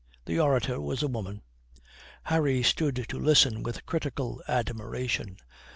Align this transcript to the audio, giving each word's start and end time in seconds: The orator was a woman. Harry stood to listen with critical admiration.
The 0.25 0.39
orator 0.39 0.81
was 0.81 1.03
a 1.03 1.07
woman. 1.07 1.43
Harry 2.23 2.63
stood 2.63 3.05
to 3.07 3.19
listen 3.19 3.61
with 3.61 3.85
critical 3.85 4.41
admiration. 4.47 5.37